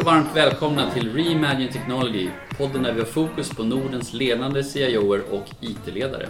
[0.00, 2.28] och varmt välkomna till Reimagine Technology,
[2.58, 6.28] podden där vi har fokus på Nordens ledande CIOer och IT-ledare.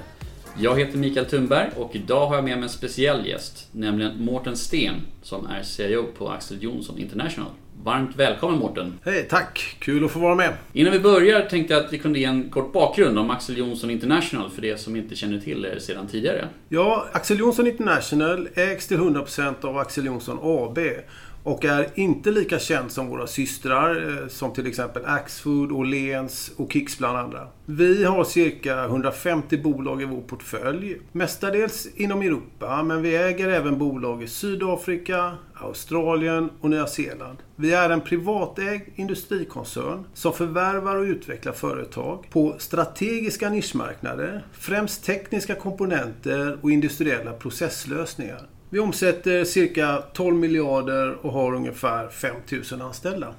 [0.59, 4.57] Jag heter Mikael Thunberg och idag har jag med mig en speciell gäst, nämligen Mårten
[4.57, 7.51] Sten som är CIO på Axel Johnson International.
[7.85, 8.98] Varmt välkommen Mårten!
[9.05, 9.77] Hej, tack!
[9.79, 10.52] Kul att få vara med.
[10.73, 13.91] Innan vi börjar tänkte jag att vi kunde ge en kort bakgrund om Axel Johnson
[13.91, 16.48] International för det som inte känner till er sedan tidigare.
[16.69, 20.79] Ja, Axel Johnson International ägs till 100% av Axel Johnson AB
[21.43, 26.73] och är inte lika känd som våra systrar eh, som till exempel Axfood, Åhléns och
[26.73, 27.47] Kicks bland andra.
[27.67, 30.97] Vi har cirka 150 bolag i vår portfölj.
[31.12, 37.39] Mestadels inom Europa men vi äger även bolag i Sydafrika, Australien och Nya Zeeland.
[37.57, 45.55] Vi är en privatägd industrikoncern som förvärvar och utvecklar företag på strategiska nischmarknader, främst tekniska
[45.55, 48.47] komponenter och industriella processlösningar.
[48.73, 53.35] Vi omsätter cirka 12 miljarder och har ungefär 5000 anställda.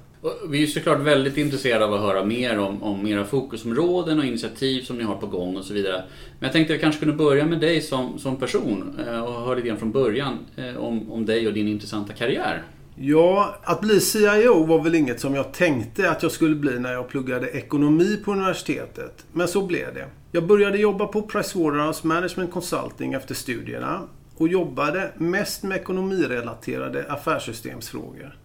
[0.48, 4.82] Vi är såklart väldigt intresserade av att höra mer om, om era fokusområden och initiativ
[4.82, 6.04] som ni har på gång och så vidare.
[6.38, 9.32] Men jag tänkte att jag kanske kunde börja med dig som, som person eh, och
[9.32, 12.62] höra lite grann från början eh, om, om dig och din intressanta karriär.
[12.96, 16.92] Ja, att bli CIO var väl inget som jag tänkte att jag skulle bli när
[16.92, 19.24] jag pluggade ekonomi på universitetet.
[19.32, 20.06] Men så blev det.
[20.32, 24.00] Jag började jobba på Pricewaterhouse Management Consulting efter studierna
[24.42, 28.36] och jobbade mest med ekonomirelaterade affärssystemsfrågor.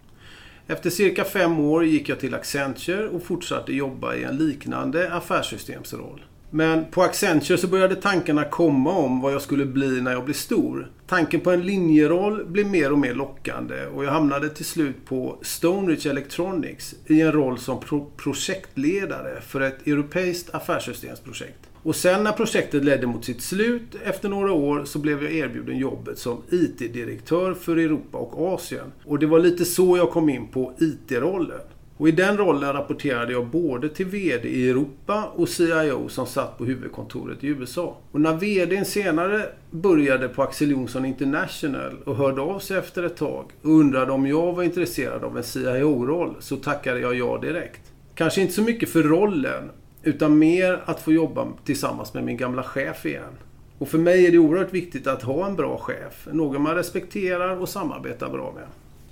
[0.68, 6.26] Efter cirka fem år gick jag till Accenture och fortsatte jobba i en liknande affärssystemsroll.
[6.50, 10.34] Men på Accenture så började tankarna komma om vad jag skulle bli när jag blev
[10.34, 10.92] stor.
[11.08, 15.38] Tanken på en linjeroll blev mer och mer lockande och jag hamnade till slut på
[15.42, 21.67] Stoneridge Electronics i en roll som pro projektledare för ett europeiskt affärssystemsprojekt.
[21.84, 25.78] Och sen när projektet ledde mot sitt slut efter några år så blev jag erbjuden
[25.78, 28.92] jobbet som IT-direktör för Europa och Asien.
[29.06, 31.62] Och det var lite så jag kom in på IT-rollen.
[31.98, 36.58] Och i den rollen rapporterade jag både till VD i Europa och CIO som satt
[36.58, 37.98] på huvudkontoret i USA.
[38.12, 43.18] Och när VDn senare började på Axel Johnson International och hörde av sig efter ett
[43.18, 47.82] tag och undrade om jag var intresserad av en CIO-roll så tackade jag ja direkt.
[48.16, 49.70] Kanske inte så mycket för rollen
[50.08, 53.38] utan mer att få jobba tillsammans med min gamla chef igen.
[53.78, 56.28] Och för mig är det oerhört viktigt att ha en bra chef.
[56.32, 58.64] Någon man respekterar och samarbetar bra med.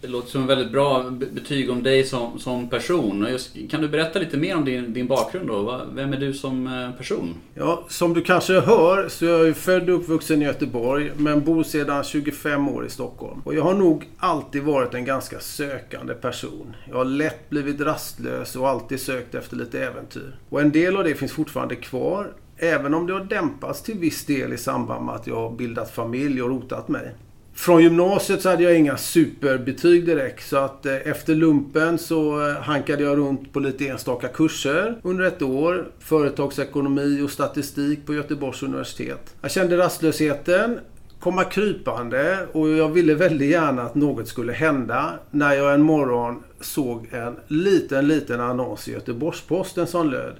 [0.06, 3.28] Det låter som en väldigt bra betyg om dig som, som person.
[3.30, 5.82] Just, kan du berätta lite mer om din, din bakgrund då?
[5.94, 7.36] Vem är du som eh, person?
[7.54, 11.64] Ja, som du kanske hör så är jag född och uppvuxen i Göteborg men bor
[11.64, 13.42] sedan 25 år i Stockholm.
[13.46, 16.76] Och jag har nog alltid varit en ganska sökande person.
[16.90, 20.36] Jag har lätt blivit rastlös och alltid sökt efter lite äventyr.
[20.50, 24.26] Och en del av det finns fortfarande kvar Även om det har dämpats till viss
[24.26, 27.16] del i samband med att jag har bildat familj och rotat mig.
[27.56, 32.56] Från gymnasiet så hade jag inga superbetyg direkt så att eh, efter lumpen så eh,
[32.56, 35.88] hankade jag runt på lite enstaka kurser under ett år.
[36.00, 39.36] Företagsekonomi och statistik på Göteborgs universitet.
[39.42, 40.80] Jag kände rastlösheten
[41.20, 46.44] komma krypande och jag ville väldigt gärna att något skulle hända när jag en morgon
[46.60, 50.36] såg en liten, liten annons i Göteborgs-Posten som löd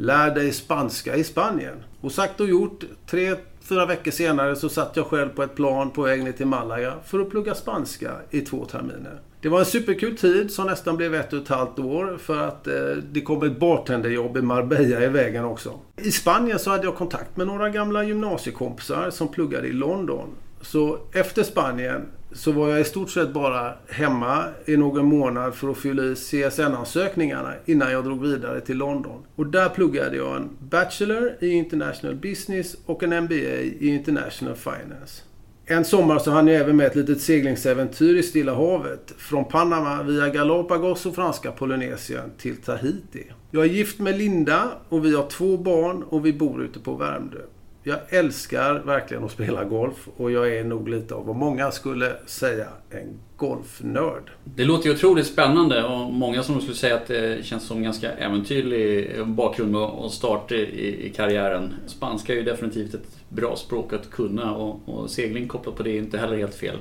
[0.00, 1.84] Lär dig spanska i Spanien.
[2.00, 2.84] Och sagt och gjort.
[3.06, 6.46] Tre, fyra veckor senare så satt jag själv på ett plan på väg ner till
[6.46, 9.20] Malaga för att plugga spanska i två terminer.
[9.40, 12.66] Det var en superkul tid som nästan blev ett och ett halvt år för att
[12.66, 12.74] eh,
[13.12, 15.72] det kom ett bartenderjobb i Marbella i vägen också.
[15.96, 20.28] I Spanien så hade jag kontakt med några gamla gymnasiekompisar som pluggade i London.
[20.60, 25.70] Så efter Spanien så var jag i stort sett bara hemma i någon månad för
[25.70, 29.22] att fylla i CSN-ansökningarna innan jag drog vidare till London.
[29.36, 35.22] Och där pluggade jag en Bachelor i International Business och en MBA i International Finance.
[35.66, 39.14] En sommar så hann jag även med ett litet seglingsäventyr i Stilla havet.
[39.16, 43.26] Från Panama via Galapagos och franska Polynesien till Tahiti.
[43.50, 46.94] Jag är gift med Linda och vi har två barn och vi bor ute på
[46.94, 47.38] Värmdö
[47.82, 52.12] jag älskar verkligen att spela golf och jag är nog lite av vad många skulle
[52.26, 54.30] säga en golfnörd.
[54.44, 57.82] Det låter ju otroligt spännande och många som skulle säga att det känns som en
[57.82, 61.74] ganska äventyrlig bakgrund och start i, karriären.
[61.86, 65.90] Spanska är ju definitivt ett bra språk att kunna och, och segling kopplat på det
[65.90, 66.76] är inte heller helt fel.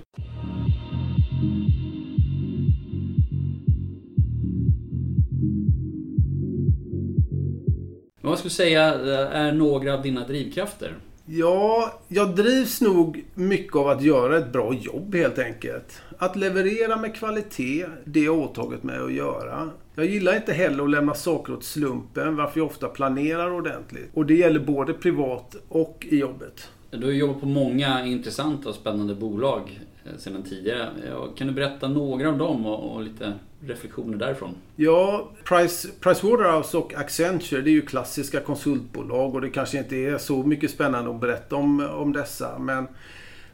[8.29, 8.83] Vad skulle du säga
[9.29, 10.93] är några av dina drivkrafter?
[11.25, 16.01] Ja, jag drivs nog mycket av att göra ett bra jobb helt enkelt.
[16.17, 19.69] Att leverera med kvalitet, det jag åtagit mig att göra.
[19.95, 24.09] Jag gillar inte heller att lämna saker åt slumpen, varför jag ofta planerar ordentligt.
[24.13, 26.69] Och det gäller både privat och i jobbet.
[26.91, 30.89] Du har jobbat på många intressanta och spännande bolag eh, sedan tidigare.
[31.37, 34.55] Kan du berätta några av dem och, lite reflektioner därifrån?
[34.75, 40.17] Ja, Price, Pricewaterhouse och Accenture det är ju klassiska konsultbolag och det kanske inte är
[40.17, 42.59] så mycket spännande att berätta om, om dessa.
[42.59, 42.87] Men,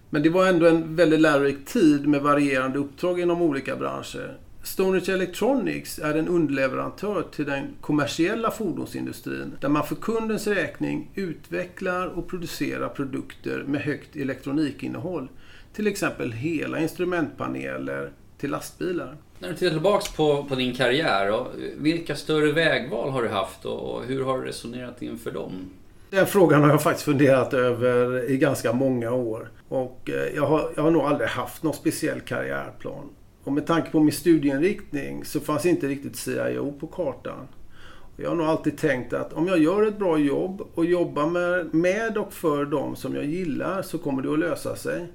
[0.09, 4.37] men det var ändå en väldigt lärorik tid med varierande uppdrag inom olika branscher.
[4.63, 12.07] Stoneridge Electronics är en underleverantör till den kommersiella fordonsindustrin där man för kundens räkning utvecklar
[12.07, 15.27] och producerar produkter med högt elektronikinnehåll.
[15.73, 19.17] Till exempel hela instrumentpaneler till lastbilar.
[19.45, 21.47] När du tittar tillbaks på, på din karriär, och
[21.77, 25.51] vilka större vägval har du haft och hur har du resonerat inför dem?
[26.09, 29.51] Den frågan har jag faktiskt funderat över i ganska många år.
[29.69, 33.09] Och eh, jag har, jag har nog aldrig haft någon speciell karriärplan.
[33.43, 37.47] Och med tanke på min studieinriktning så fanns inte riktigt CIO på kartan.
[38.17, 41.73] Jag har nog alltid tänkt att om jag gör ett bra jobb och jobbar med,
[41.73, 45.07] med och för dem som jag gillar så kommer det att lösa sig.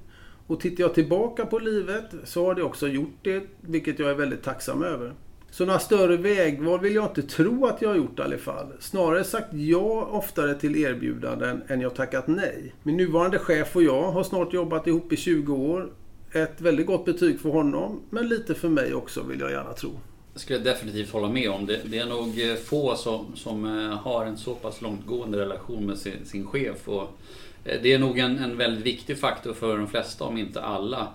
[0.51, 4.15] Och tittar jag tillbaka på livet så har det också gjort det, vilket jag är
[4.15, 5.13] väldigt tacksam över.
[5.49, 8.67] Så några större vägval vill jag inte tro att jag har gjort i alla fall.
[8.79, 12.73] Snarare sagt ja oftare till erbjudanden än jag tackat nej.
[12.83, 15.93] Min nuvarande chef och jag har snart jobbat ihop i 20 år
[16.31, 19.91] ett väldigt gott betyg för honom, men lite för mig också vill jag gärna tro.
[20.33, 21.65] Det skulle jag definitivt hålla med om.
[21.65, 25.85] Det, det är nog eh, få som, som eh, har en så pass långtgående relation
[25.85, 26.87] med sin, sin chef.
[26.87, 27.17] Och
[27.65, 31.07] eh, det är nog en, en väldigt viktig faktor för de flesta, om inte alla.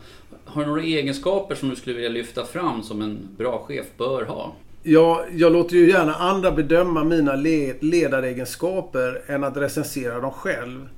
[0.45, 4.25] Har du några egenskaper som du skulle vilja lyfta fram som en bra chef bör
[4.25, 4.53] ha?
[4.83, 7.35] Ja, jag låter ju gärna andra bedöma mina
[7.81, 10.89] ledaregenskaper än att recensera dem själv.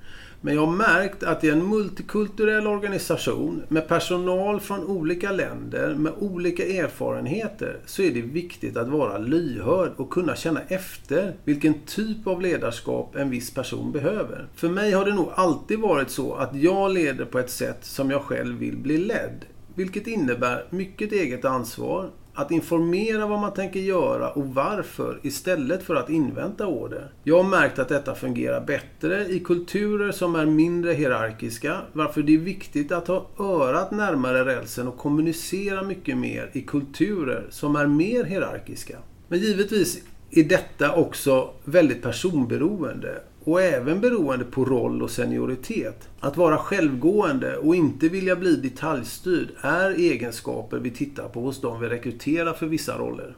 [0.40, 6.12] Men jag har märkt att i en multikulturell organisation med personal från olika länder med
[6.18, 12.26] olika erfarenheter så är det viktigt att vara lyhörd och kunna känna efter vilken typ
[12.26, 14.46] av ledarskap en viss person behöver.
[14.54, 18.10] För mig har det nog alltid varit så att jag leder på ett sätt som
[18.10, 19.44] jag själv vill bli ledd.
[19.74, 25.94] Vilket innebär mycket eget ansvar, att informera vad man tänker göra och varför istället för
[25.94, 27.10] att invänta order.
[27.24, 32.34] Jag har märkt att detta fungerar bättre i kulturer som är mindre hierarkiska varför det
[32.34, 37.86] är viktigt att ha örat närmare rälsen och kommunicera mycket mer i kulturer som är
[37.86, 38.96] mer hierarkiska.
[39.28, 46.08] Men givetvis är detta också väldigt personberoende och även beroende på roll och senioritet.
[46.20, 51.80] Att vara självgående och inte vilja bli detaljstyrd är egenskaper vi tittar på hos dem
[51.80, 53.36] vi rekryterar för vissa roller.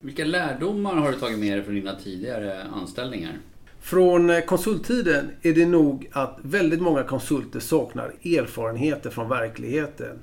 [0.00, 3.38] Vilka lärdomar har du tagit med dig från dina tidigare anställningar?
[3.80, 10.18] Från konsulttiden är det nog att väldigt många konsulter saknar erfarenheter från verkligheten.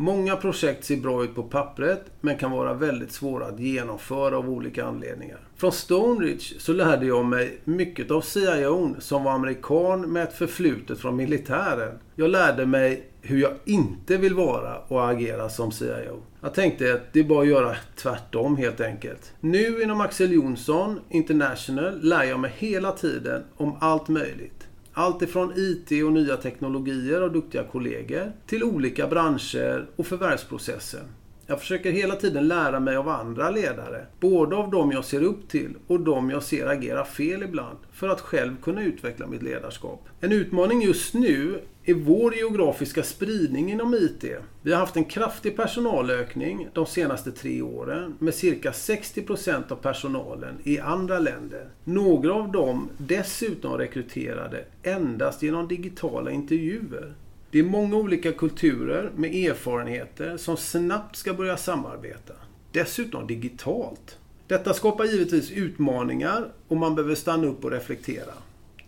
[0.00, 4.50] Många projekt ser bra ut på pappret men kan vara väldigt svåra att genomföra av
[4.50, 5.38] olika anledningar.
[5.56, 10.98] Från Stoneridge så lärde jag mig mycket av CIO som var amerikan med ett förflutet
[10.98, 11.98] från militären.
[12.14, 16.22] Jag lärde mig hur jag inte vill vara och agera som CIO.
[16.40, 19.32] Jag tänkte att det är bara att göra tvärtom helt enkelt.
[19.40, 24.57] Nu inom Axel Jonsson International lär jag mig hela tiden om allt möjligt.
[24.98, 31.04] Allt ifrån IT och nya teknologier och duktiga kollegor till olika branscher och förvärvsprocessen.
[31.46, 34.06] Jag försöker hela tiden lära mig av andra ledare.
[34.20, 37.78] Både av dem jag ser upp till och dem jag ser agera fel ibland.
[37.92, 40.08] För att själv kunna utveckla mitt ledarskap.
[40.20, 44.24] En utmaning just nu är vår geografiska spridning inom IT.
[44.62, 50.54] Vi har haft en kraftig personalökning de senaste tre åren med cirka 60% av personalen
[50.64, 51.68] i andra länder.
[51.84, 57.14] Några av dem dessutom rekryterade endast genom digitala intervjuer.
[57.50, 62.34] Det är många olika kulturer med erfarenheter som snabbt ska börja samarbeta.
[62.72, 64.18] Dessutom digitalt.
[64.46, 68.32] Detta skapar givetvis utmaningar och man behöver stanna upp och reflektera.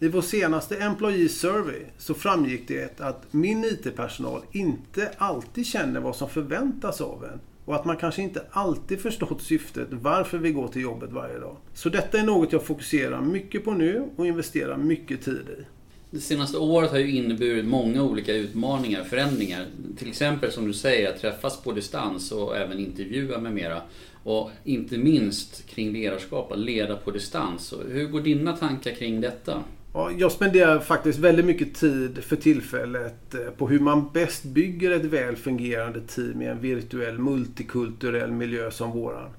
[0.02, 6.16] I vår senaste Employee Survey så framgick det att min IT-personal inte alltid känner vad
[6.16, 10.68] som förväntas av en och att man kanske inte alltid förstått syftet varför vi går
[10.68, 11.56] till jobbet varje dag.
[11.74, 15.62] Så detta är något jag fokuserar mycket på nu och investerar mycket tid i.
[16.10, 19.66] Det senaste året har ju inneburit många olika utmaningar, och förändringar.
[19.98, 23.82] Till exempel som du säger, att träffas på distans och även intervjua med mera.
[24.24, 27.74] Och inte minst kring ledarskap, att leda på distans.
[27.88, 29.62] Hur går dina tankar kring detta?
[29.92, 34.90] Ja, jag spenderar faktiskt väldigt mycket tid för tillfället eh, på hur man bäst bygger
[34.90, 39.30] ett väl fungerande team i en virtuell multikulturell miljö som våran.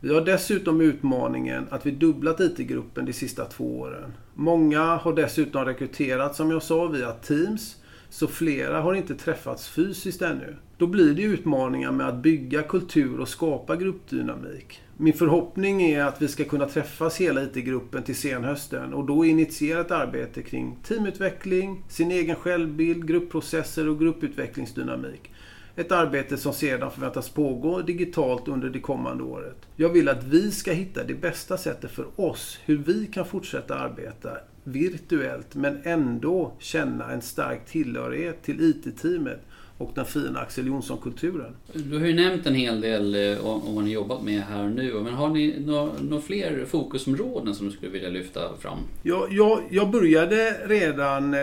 [0.00, 4.12] Vi har dessutom utmaningen att vi dubblat IT-gruppen de sista två åren.
[4.34, 7.76] Många har dessutom rekryterats som jag sa via Teams,
[8.10, 10.56] så flera har inte träffats fysiskt ännu.
[10.76, 14.82] Då blir det utmaningar med att bygga kultur och skapa gruppdynamik.
[14.96, 19.80] Min förhoppning är att vi ska kunna träffas hela IT-gruppen till senhösten och då initiera
[19.80, 25.30] ett arbete kring teamutveckling, sin egen självbild, gruppprocesser och grupputvecklingsdynamik.
[25.76, 29.56] Ett arbete som sedan förväntas pågå digitalt under det kommande året.
[29.76, 33.78] Jag vill att vi ska hitta det bästa sättet för oss hur vi kan fortsätta
[33.78, 34.30] arbeta
[34.64, 39.40] virtuellt men ändå känna en stark tillhörighet till IT-teamet
[39.78, 41.56] och den fina Axel Jonsson-kulturen.
[41.72, 44.94] Du har ju nämnt en hel del eh, om vad ni jobbat med här nu.
[44.94, 48.78] Men har ni några, några fler fokusområden som du skulle vilja lyfta fram?
[49.02, 51.36] Ja, jag, jag började redan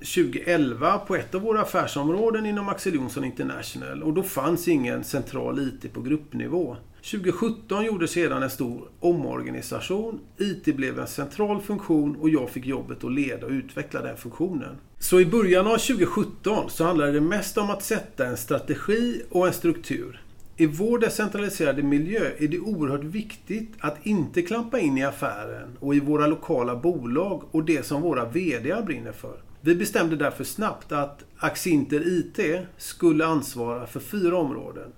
[0.00, 5.58] 2011 på ett av våra affärsområden inom Axel Jonsson International och då fanns ingen central
[5.58, 6.76] IT på gruppnivå.
[7.02, 10.20] 2017 gjordes sedan en stor omorganisation.
[10.38, 14.76] IT blev en central funktion och jag fick jobbet att leda och utveckla den funktionen.
[14.98, 19.46] Så i början av 2017 så handlade det mest om att sätta en strategi och
[19.46, 20.20] en struktur.
[20.56, 25.94] I vår decentraliserade miljö är det oerhört viktigt att inte klampa in i affären och
[25.94, 29.42] i våra lokala bolag och det som våra VD brinner för.
[29.60, 34.92] Vi bestämde därför snabbt att Axinter IT skulle ansvara för fyra områden.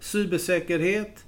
[0.00, 1.24] Cybersäkerhet,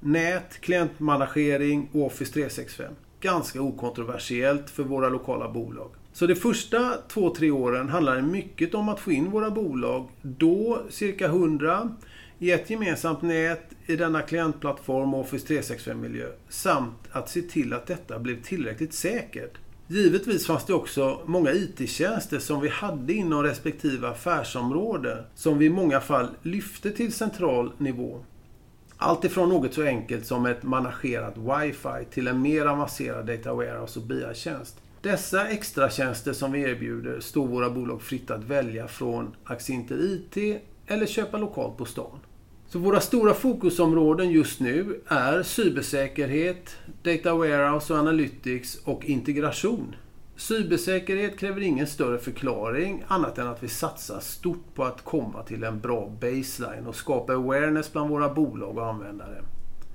[0.00, 2.92] nät, klientmanagering och Office 365.
[3.20, 5.90] Ganska okontroversiellt för våra lokala bolag.
[6.12, 10.82] Så de första två, tre åren handlade mycket om att få in våra bolag, då
[10.90, 11.90] cirka 100,
[12.38, 18.18] i ett gemensamt nät i denna klientplattform Office 365-miljö samt att se till att detta
[18.18, 19.58] blev tillräckligt säkert.
[19.86, 25.70] Givetvis fanns det också många IT-tjänster som vi hade inom respektive affärsområde som vi i
[25.70, 28.24] många fall lyfte till central nivå.
[29.02, 34.00] Allt ifrån något så enkelt som ett managerat wifi till en mer avancerad data warehouse
[34.00, 34.76] och BI-tjänst.
[35.02, 40.62] Dessa extra tjänster som vi erbjuder står våra bolag fritt att välja från Axinter IT
[40.86, 42.18] eller köpa lokalt på stan.
[42.68, 49.94] Så våra stora fokusområden just nu är cybersäkerhet, Data Warehouse och Analytics och integration.
[50.40, 55.64] Cybersäkerhet kräver ingen större förklaring annat än att vi satsar stort på att komma till
[55.64, 59.42] en bra baseline och skapa awareness bland våra bolag och användare.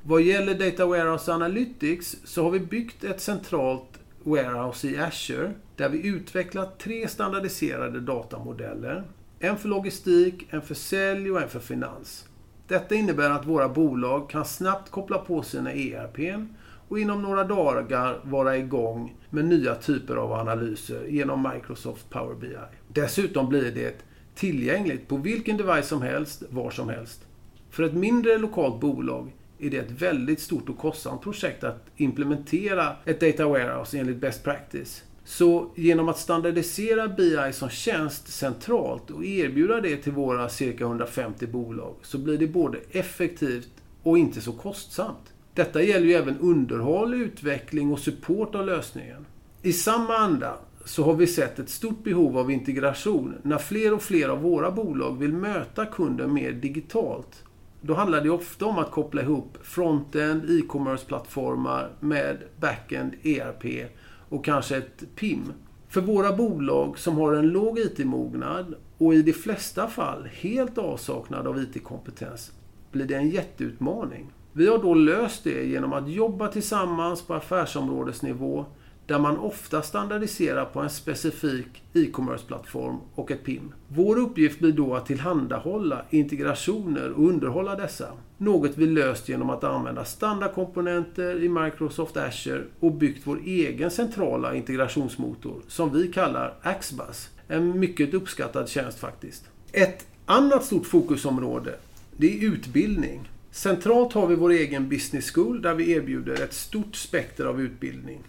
[0.04, 5.90] Vad gäller Data Warehouse Analytics så har vi byggt ett centralt warehouse i Azure där
[5.90, 9.04] vi utvecklat tre standardiserade datamodeller.
[9.40, 12.26] En för logistik, en för sälj och en för finans.
[12.68, 16.48] Detta innebär att våra bolag kan snabbt koppla på sina ERP
[16.88, 22.56] och inom några dagar vara igång med nya typer av analyser genom Microsoft Power BI.
[22.88, 23.96] Dessutom blir det
[24.36, 27.26] tillgängligt på vilken device som helst, var som helst.
[27.70, 32.96] För ett mindre lokalt bolag är det ett väldigt stort och kostsamt projekt att implementera
[33.06, 35.04] ett data warehouse enligt best practice.
[35.24, 41.48] Så genom att standardisera BI som tjänst centralt och erbjuda det till våra cirka 150
[41.48, 43.70] bolag så blir det både effektivt
[44.04, 45.34] och inte så kostsamt.
[45.56, 49.26] Detta gäller ju även underhåll, utveckling och support av lösningen.
[49.62, 54.02] I samma anda så har vi sett ett stort behov av integration när fler och
[54.02, 57.44] fler av våra bolag vill möta kunden mer digitalt.
[57.82, 63.90] Då handlar det ofta om att koppla ihop frontend, e-commerce-plattformar med backend, ERP
[64.30, 65.54] och kanske ett PIM.
[65.90, 71.48] För våra bolag som har en låg IT-mognad och i de flesta fall helt avsaknad
[71.48, 72.52] av IT-kompetens
[72.92, 74.32] blir det en jätteutmaning.
[74.58, 78.66] Vi har då löst det genom att jobba tillsammans på affärsområdesnivå
[79.06, 83.74] där man ofta standardiserar på en specifik e-commerce-plattform och ett PIM.
[83.88, 88.08] Vår uppgift blir då att tillhandahålla integrationer och underhålla dessa.
[88.38, 94.56] Något vi löst genom att använda standardkomponenter i Microsoft Azure och byggt vår egen centrala
[94.56, 97.30] integrationsmotor som vi kallar Axbus.
[97.48, 99.50] En mycket uppskattad tjänst faktiskt.
[99.72, 101.76] Ett annat stort fokusområde
[102.18, 103.30] det är utbildning.
[103.56, 108.24] Centralt har vi vår egen business school där vi erbjuder ett stort spekter av utbildning.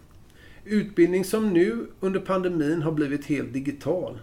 [0.65, 4.19] Utbildning som nu under pandemin har blivit helt digital.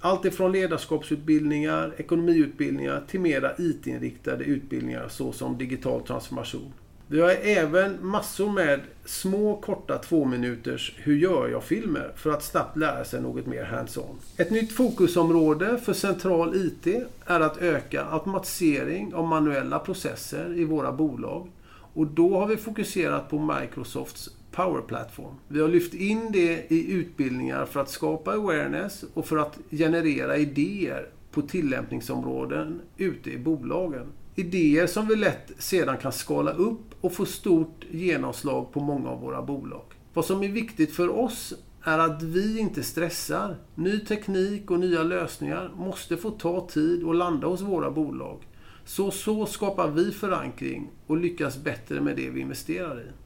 [0.00, 6.72] Allt ifrån ledarskapsutbildningar, ekonomiutbildningar till mera IT-inriktade utbildningar såsom digital transformation.
[7.12, 12.76] Vi har även massor med små korta två minuters Hur gör jag-filmer för att snabbt
[12.76, 14.16] lära sig något mer hands-on.
[14.36, 16.86] Ett nytt fokusområde för central IT
[17.26, 21.50] är att öka automatisering av manuella processer i våra bolag.
[21.94, 25.34] Och då har vi fokuserat på Microsofts Power Platform.
[25.48, 30.36] Vi har lyft in det i utbildningar för att skapa awareness och för att generera
[30.36, 34.06] idéer på tillämpningsområden ute i bolagen.
[34.34, 39.20] Idéer som vi lätt sedan kan skala upp och få stort genomslag på många av
[39.20, 39.84] våra bolag.
[40.14, 43.56] Vad som är viktigt för oss är att vi inte stressar.
[43.74, 48.38] Ny teknik och nya lösningar måste få ta tid och landa hos våra bolag.
[48.84, 53.21] Så så skapar vi förankring och lyckas bättre med det vi investerar i.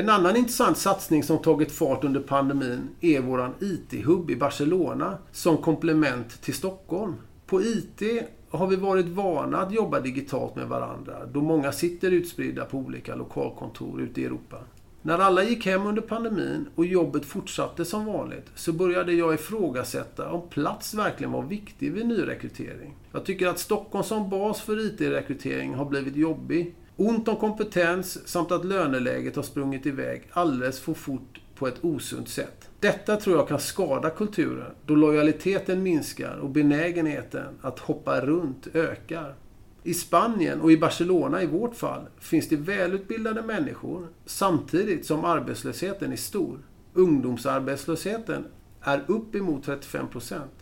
[0.00, 5.56] En annan intressant satsning som tagit fart under pandemin är våran IT-hub i Barcelona som
[5.56, 7.14] komplement till Stockholm.
[7.46, 8.02] På IT
[8.50, 13.14] har vi varit vana att jobba digitalt med varandra då många sitter utspridda på olika
[13.14, 14.56] lokalkontor ute i Europa.
[15.02, 20.30] När alla gick hem under pandemin och jobbet fortsatte som vanligt så började jag ifrågasätta
[20.30, 22.96] om plats verkligen var viktig vid nyrekrytering.
[23.12, 26.74] Jag tycker att Stockholm som bas för IT-rekrytering har blivit jobbig.
[27.02, 32.28] Ont om kompetens samt att löneläget har sprungit iväg alldeles för fort på ett osunt
[32.28, 32.68] sätt.
[32.80, 39.34] Detta tror jag kan skada kulturen då lojaliteten minskar och benägenheten att hoppa runt ökar.
[39.82, 46.12] I Spanien och i Barcelona i vårt fall finns det välutbildade människor samtidigt som arbetslösheten
[46.12, 46.58] är stor.
[46.94, 48.44] Ungdomsarbetslösheten
[48.80, 50.59] är uppemot 35 procent.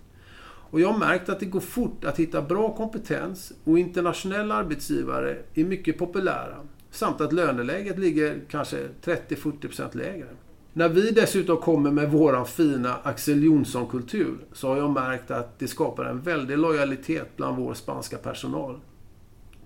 [0.71, 5.37] Och jag har märkt att det går fort att hitta bra kompetens och internationella arbetsgivare
[5.55, 6.57] är mycket populära.
[6.91, 10.27] Samt att löneläget ligger kanske 30-40% lägre.
[10.73, 15.69] När vi dessutom kommer med våran fina Axel Jonsson-kultur så har jag märkt att det
[15.69, 18.81] skapar en väldig lojalitet bland vår spanska personal.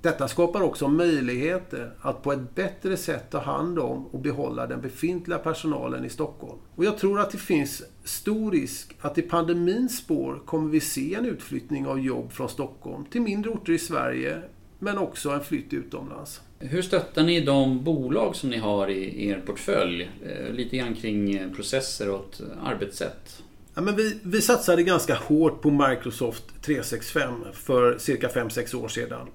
[0.02, 4.80] Detta skapar också möjligheter att på ett bättre sätt ta hand om och behålla den
[4.80, 6.58] befintliga personalen i Stockholm.
[6.74, 11.14] Och jag tror att det finns stor risk att i pandemins spår kommer vi se
[11.14, 14.42] en utflyttning av jobb från Stockholm till mindre orter i Sverige,
[14.78, 16.40] men också en flytt utomlands.
[16.58, 20.10] Hur stöttar ni de bolag som ni har i er portfölj?
[20.26, 23.42] Eh, lite grann kring processer och ett arbetssätt.
[23.74, 29.26] Ja, men vi, vi satsade ganska hårt på Microsoft 365 för cirka 5-6 år sedan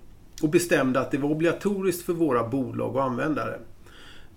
[0.41, 3.60] och bestämde att det var obligatoriskt för våra bolag och användare.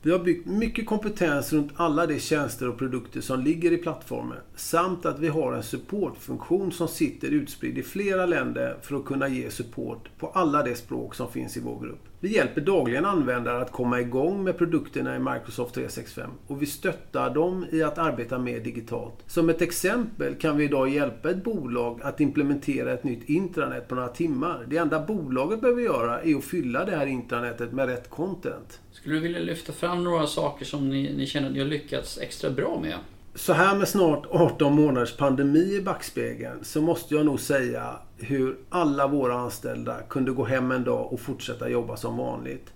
[0.02, 4.38] Vi har byggt mycket kompetens runt alla de tjänster och produkter som ligger i plattformen
[4.54, 9.28] samt att vi har en supportfunktion som sitter utspridd i flera länder för att kunna
[9.28, 11.98] ge support på alla de språk som finns i vår grupp.
[12.20, 17.34] Vi hjälper dagligen användare att komma igång med produkterna i Microsoft 365 och vi stöttar
[17.34, 19.14] dem i att arbeta mer digitalt.
[19.26, 23.94] Som ett exempel kan vi idag hjälpa ett bolag att implementera ett nytt intranät på
[23.94, 24.66] några timmar.
[24.68, 28.80] Det enda bolaget behöver göra är att fylla det här intranätet med rätt content.
[29.00, 32.18] Skulle du vilja lyfta fram några saker som ni, ni känner att ni har lyckats
[32.18, 32.94] extra bra med?
[33.34, 38.56] Så här med snart 18 månaders pandemi i backspegeln så måste jag nog säga hur
[38.68, 42.72] alla våra anställda kunde gå hem en dag och fortsätta jobba som vanligt.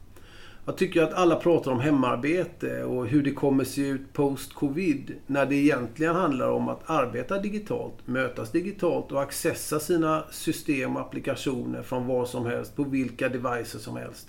[0.66, 5.46] Jag tycker att alla pratar om hemarbete och hur det kommer se ut post-covid när
[5.46, 11.82] det egentligen handlar om att arbeta digitalt, mötas digitalt och accessa sina system och applikationer
[11.82, 14.28] från var som helst på vilka devices som helst.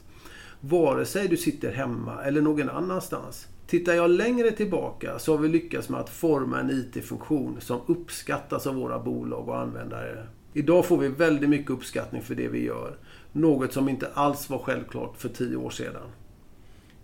[0.67, 3.47] Vare sig du sitter hemma eller någon annanstans.
[3.67, 8.67] Tittar jag längre tillbaka så har vi lyckats med att forma en IT-funktion som uppskattas
[8.67, 10.27] av våra bolag och användare.
[10.53, 12.97] Idag får vi väldigt mycket uppskattning för det vi gör.
[13.31, 16.11] Något som inte alls var självklart för tio år sedan.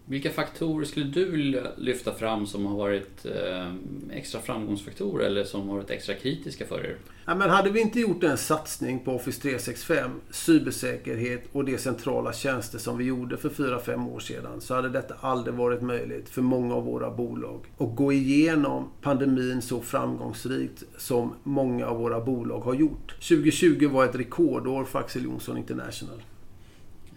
[0.06, 3.74] Vilka faktorer skulle du vilja lyfta fram som har varit eh,
[4.12, 6.98] extra framgångsfaktorer eller som har varit extra kritiska för er?
[7.26, 12.34] Ja, men hade vi inte gjort en satsning på Office 365, cybersäkerhet och de centrala
[12.34, 16.42] tjänster som vi gjorde för 4-5 år sedan så hade detta aldrig varit möjligt för
[16.42, 17.66] många av våra bolag.
[17.78, 23.12] att gå igenom pandemin så framgångsrikt som många av våra bolag har gjort.
[23.12, 26.22] 2020 var ett rekordår för Axel Jonsson International.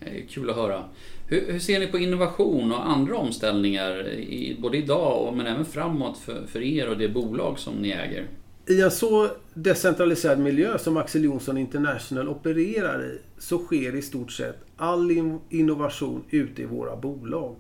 [0.01, 0.85] Eh, kul att höra.
[1.27, 5.65] Hur, hur, ser ni på innovation och andra omställningar, i, både idag och, men även
[5.65, 8.27] framåt för, för er och det bolag som ni äger?
[8.67, 14.33] I en så decentraliserad miljö som Axel Jonsson International opererar i så sker i stort
[14.33, 15.11] sett all
[15.51, 17.57] innovation ute i våra bolag.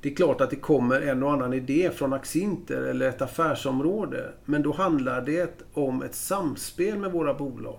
[0.00, 4.32] Det är klart att det kommer en och annan idé från Axinter eller ett affärsområde
[4.44, 7.78] men då handlar det om ett samspel med våra bolag.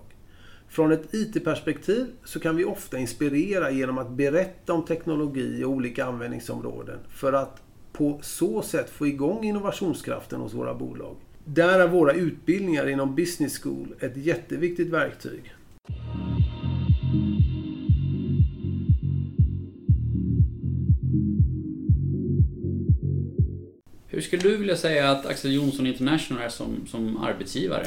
[0.68, 6.04] Från ett IT-perspektiv så kan vi ofta inspirera genom att berätta om teknologi och olika
[6.04, 11.16] användningsområden för att på så sätt få igång innovationskraften hos våra bolag.
[11.44, 15.54] Där är våra utbildningar inom Business School ett jätteviktigt verktyg.
[24.06, 27.86] Hur skulle du vilja säga att Axel Jonsson International är som, som arbetsgivare?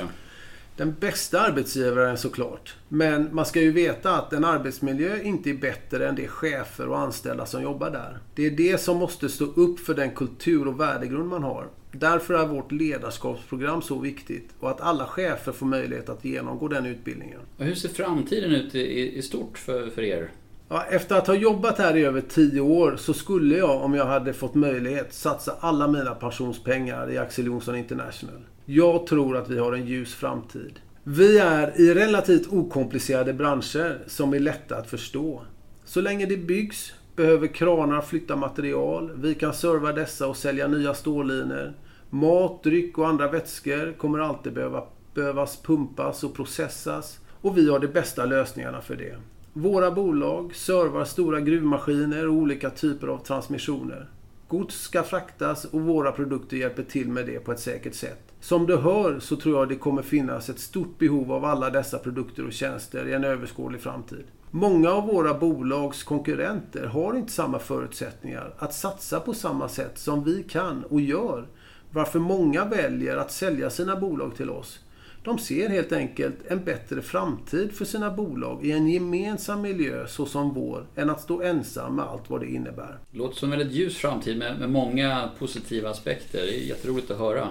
[0.80, 2.76] Den bästa arbetsgivaren såklart.
[2.88, 7.00] Men man ska ju veta att en arbetsmiljö inte är bättre än de chefer och
[7.00, 8.20] anställda som jobbar där.
[8.36, 11.68] Det är det som måste stå upp för den kultur och värdegrund man har.
[11.92, 16.86] Därför är vårt ledarskapsprogram så viktigt och att alla chefer får möjlighet att genomgå den
[16.86, 17.40] utbildningen.
[17.58, 20.32] Hur ser framtiden ut i, i stort för, för er?
[20.70, 24.06] Ja, efter att ha jobbat här i över 10 år så skulle jag, om jag
[24.06, 28.42] hade fått möjlighet, satsa alla mina pensionspengar i Axel Johnson International.
[28.72, 30.80] Jag tror att vi har en ljus framtid.
[31.04, 35.42] Vi är i relativt okomplicerade branscher som är lätta att förstå.
[35.86, 39.12] Så länge det byggs behöver kranar flytta material.
[39.16, 41.74] Vi kan serva dessa och sälja nya stållinor.
[42.10, 47.20] Mat, dryck och andra vätskor kommer alltid behöva, behövas pumpas och processas.
[47.42, 49.16] Och vi har de bästa lösningarna för det.
[49.54, 54.10] Våra bolag servar stora gruvmaskiner och olika typer av transmissioner.
[54.48, 58.29] Gods ska fraktas och våra produkter hjälper till med det på ett säkert sätt.
[58.42, 61.98] Som du hör så tror jag det kommer finnas ett stort behov av alla dessa
[61.98, 64.24] produkter och tjänster i en överskådlig framtid.
[64.52, 70.24] Många av våra bolags konkurrenter har inte samma förutsättningar att satsa på samma sätt som
[70.24, 71.48] vi kan och gör.
[71.92, 74.80] Varför många väljer att sälja sina bolag till oss.
[75.24, 80.54] De ser helt enkelt en bättre framtid för sina bolag i en gemensam miljö såsom
[80.54, 82.98] vår än att stå ensam med allt vad det innebär.
[83.12, 86.40] Det låter som en väldigt ljus framtid med, med många positiva aspekter.
[86.40, 87.48] Det är jätteroligt att höra.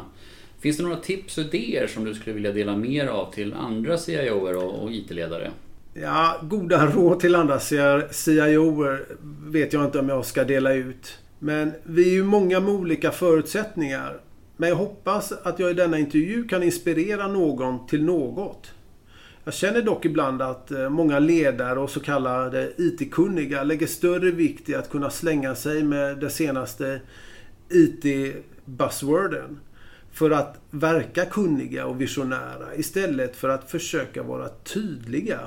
[0.60, 3.98] Finns det några tips och idéer som du skulle vilja dela mer av till andra
[3.98, 5.50] CIOer och, och IT-ledare?
[5.94, 7.60] Ja, goda råd till andra
[8.10, 9.06] CIOer
[9.46, 11.18] vet jag inte om jag ska dela ut.
[11.38, 14.20] Men vi är ju många med olika förutsättningar.
[14.56, 18.72] Men jag hoppas att jag i denna intervju kan inspirera någon till något.
[19.44, 24.68] Jag känner dock ibland att eh, många ledare och så kallade IT-kunniga lägger större vikt
[24.68, 27.00] i att kunna slänga sig med det senaste
[27.68, 29.58] IT-buzzworden.
[30.18, 35.40] För att verka kunniga och visionära istället för att försöka vara tydliga.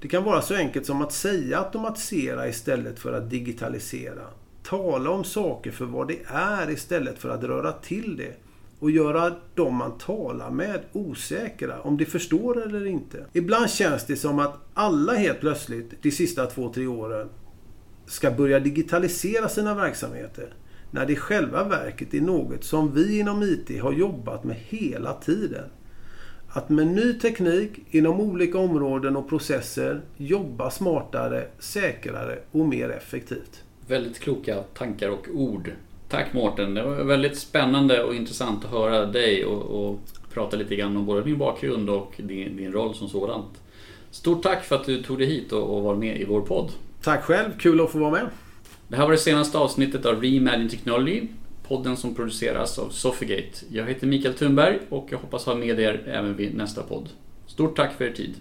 [0.00, 4.22] Det kan vara så enkelt som att säga automatisera istället för att digitalisera.
[4.62, 8.36] Tala om saker för vad det är istället för att röra till det
[8.78, 13.26] och göra de man talar med osäkra om de förstår eller inte.
[13.32, 17.28] Ibland känns det som att alla helt plötsligt de sista två, tre åren
[18.06, 20.54] ska börja digitalisera sina verksamheter.
[20.94, 25.12] När det i själva verket är något som vi inom IT har jobbat med hela
[25.12, 25.64] tiden.
[26.48, 33.62] Att med ny teknik inom olika områden och processer jobba smartare, säkrare och mer effektivt.
[33.86, 35.70] Väldigt kloka tankar och ord.
[36.08, 40.00] Tack Mårten, det var väldigt spännande och intressant att höra dig och, och
[40.32, 43.62] prata lite grann om både din bakgrund och din, din roll som sådant.
[44.10, 46.72] Stort tack för att du tog dig hit och, och var med i vår podd.
[47.02, 48.28] Tack själv, kul att få vara med.
[48.88, 51.22] Det här var det senaste avsnittet av Reimagine Technology,
[51.68, 53.64] podden som produceras av Sofigate.
[53.70, 57.08] Jag heter Mikael Thunberg och jag hoppas ha med er även vid nästa podd.
[57.46, 58.34] Stort tack för er tid.